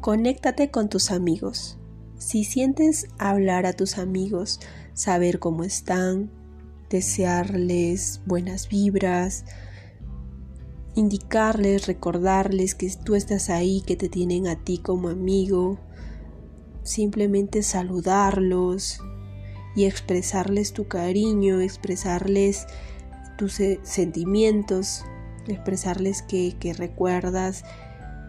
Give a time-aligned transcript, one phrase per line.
[0.00, 1.78] Conéctate con tus amigos.
[2.16, 4.60] Si sientes hablar a tus amigos,
[4.94, 6.30] saber cómo están,
[6.88, 9.44] desearles buenas vibras,
[10.94, 15.78] indicarles, recordarles que tú estás ahí, que te tienen a ti como amigo,
[16.82, 19.00] simplemente saludarlos
[19.76, 22.66] y expresarles tu cariño, expresarles
[23.38, 25.04] tus sentimientos,
[25.46, 27.64] expresarles que, que recuerdas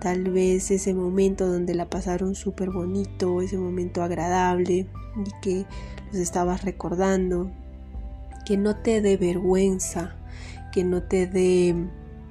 [0.00, 5.66] tal vez ese momento donde la pasaron súper bonito, ese momento agradable y que
[6.06, 7.50] los estabas recordando,
[8.46, 10.16] que no te dé vergüenza,
[10.72, 11.74] que no te dé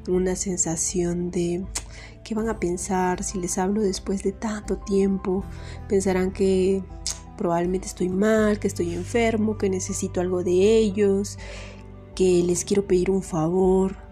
[0.07, 1.63] una sensación de
[2.23, 5.43] qué van a pensar si les hablo después de tanto tiempo,
[5.87, 6.83] pensarán que
[7.37, 11.37] probablemente estoy mal, que estoy enfermo, que necesito algo de ellos,
[12.15, 14.08] que les quiero pedir un favor.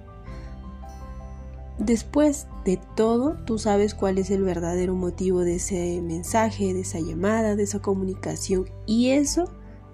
[1.80, 7.00] Después de todo, tú sabes cuál es el verdadero motivo de ese mensaje, de esa
[7.00, 9.46] llamada, de esa comunicación y eso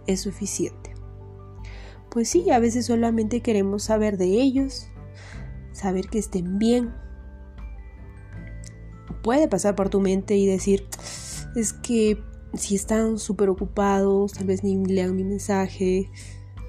[0.08, 0.94] es suficiente.
[2.09, 4.88] Pues sí, a veces solamente queremos saber de ellos,
[5.73, 6.94] saber que estén bien.
[9.22, 10.88] Puede pasar por tu mente y decir,
[11.56, 12.17] es que
[12.54, 16.09] si están súper ocupados, tal vez ni lean mi mensaje,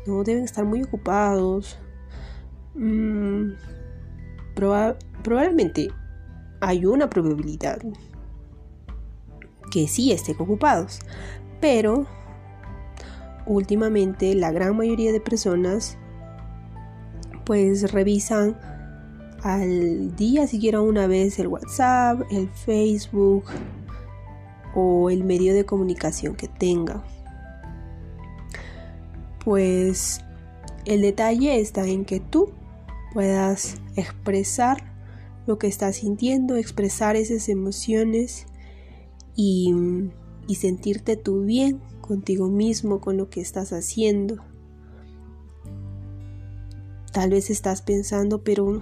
[0.07, 1.79] no deben estar muy ocupados.
[2.75, 3.53] Mm,
[4.55, 5.89] probablemente
[6.61, 7.79] hay una probabilidad
[9.71, 11.01] que sí estén ocupados,
[11.61, 12.07] pero
[13.47, 15.99] últimamente la gran mayoría de personas
[17.45, 18.57] pues revisan
[19.43, 23.45] al día siquiera una vez el WhatsApp, el Facebook
[24.75, 27.05] o el medio de comunicación que tenga.
[29.45, 30.21] Pues
[30.87, 32.51] el detalle está en que tú
[33.15, 34.93] puedas expresar
[35.47, 38.47] lo que estás sintiendo, expresar esas emociones
[39.35, 39.73] y,
[40.47, 44.45] y sentirte tú bien contigo mismo, con lo que estás haciendo.
[47.13, 48.81] Tal vez estás pensando, pero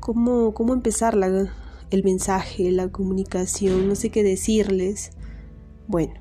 [0.00, 1.54] ¿cómo, cómo empezar la,
[1.90, 3.86] el mensaje, la comunicación?
[3.86, 5.12] No sé qué decirles.
[5.86, 6.14] Bueno,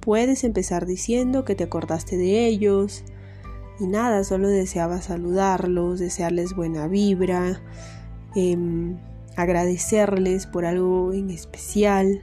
[0.00, 3.04] Puedes empezar diciendo que te acordaste de ellos
[3.80, 7.62] y nada, solo deseaba saludarlos, desearles buena vibra,
[8.34, 8.98] em,
[9.36, 12.22] agradecerles por algo en especial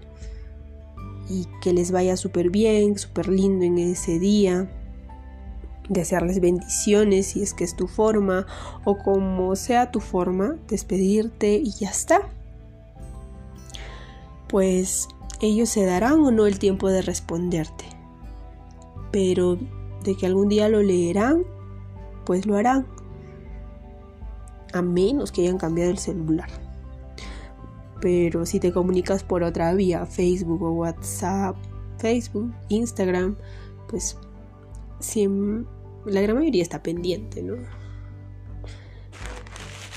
[1.30, 4.72] y que les vaya súper bien, súper lindo en ese día.
[5.90, 8.46] Desearles bendiciones si es que es tu forma
[8.86, 12.22] o como sea tu forma, despedirte y ya está.
[14.48, 15.08] Pues
[15.42, 17.86] ellos se darán o no el tiempo de responderte.
[19.12, 19.58] Pero
[20.16, 21.44] que algún día lo leerán,
[22.26, 22.86] pues lo harán.
[24.74, 26.50] A menos que hayan cambiado el celular.
[28.02, 31.56] Pero si te comunicas por otra vía, Facebook o WhatsApp,
[31.98, 33.38] Facebook, Instagram,
[33.88, 34.18] pues
[36.06, 37.56] la gran mayoría está pendiente, ¿no?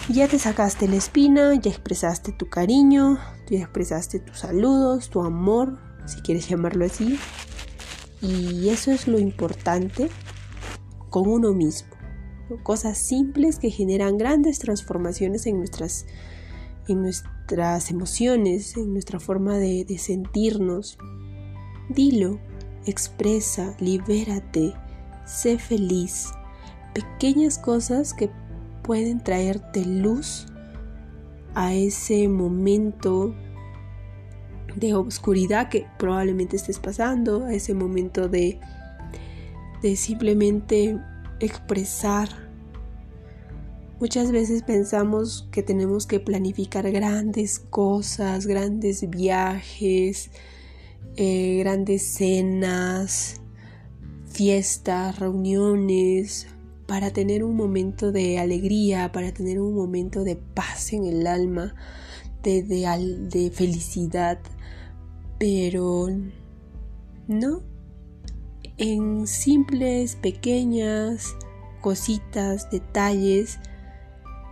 [0.08, 3.18] Ya te sacaste la espina, ya expresaste tu cariño,
[3.48, 7.18] ya expresaste tus saludos, tu amor, si quieres llamarlo así.
[8.22, 10.08] Y eso es lo importante
[11.08, 11.90] con uno mismo.
[12.62, 16.06] Cosas simples que generan grandes transformaciones en nuestras,
[16.88, 20.98] en nuestras emociones, en nuestra forma de, de sentirnos.
[21.88, 22.40] Dilo,
[22.86, 24.74] expresa, libérate,
[25.24, 26.30] sé feliz.
[26.94, 28.30] Pequeñas cosas que
[28.82, 30.46] pueden traerte luz
[31.54, 33.34] a ese momento
[34.76, 38.58] de oscuridad que probablemente estés pasando, a ese momento de,
[39.82, 40.98] de simplemente
[41.40, 42.28] expresar.
[43.98, 50.30] Muchas veces pensamos que tenemos que planificar grandes cosas, grandes viajes,
[51.16, 53.40] eh, grandes cenas,
[54.26, 56.46] fiestas, reuniones,
[56.86, 61.74] para tener un momento de alegría, para tener un momento de paz en el alma,
[62.42, 64.38] de, de, felicidad,
[65.38, 66.08] pero
[67.28, 67.62] no,
[68.78, 71.34] en simples, pequeñas
[71.80, 73.58] cositas, detalles,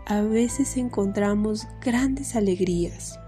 [0.06, 3.18] a veces encontramos grandes alegrías.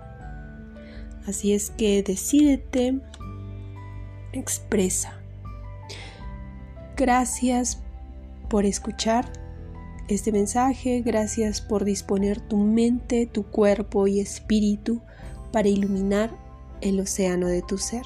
[1.26, 3.00] Así es que decídete,
[4.32, 5.20] expresa.
[6.96, 7.78] Gracias
[8.48, 9.39] por escuchar
[10.14, 15.00] este mensaje, gracias por disponer tu mente, tu cuerpo y espíritu
[15.52, 16.30] para iluminar
[16.80, 18.02] el océano de tu ser.